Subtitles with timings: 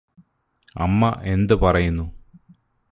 [0.75, 2.05] അമ്മ എന്ത് പറയുന്നു?